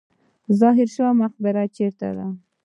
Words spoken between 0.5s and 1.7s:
ظاهر شاه مقبره